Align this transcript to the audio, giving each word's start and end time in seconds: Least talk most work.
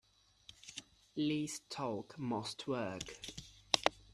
Least 1.15 1.69
talk 1.69 2.17
most 2.17 2.65
work. 2.67 3.03